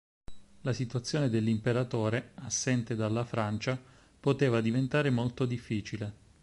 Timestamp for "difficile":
5.45-6.13